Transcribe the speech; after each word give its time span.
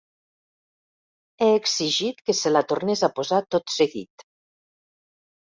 He 1.45 1.49
exigit 1.57 2.23
que 2.31 2.35
se 2.39 2.53
la 2.53 2.65
tornés 2.73 3.05
a 3.09 3.11
posar 3.21 3.41
tot 3.57 3.77
seguit. 3.77 4.27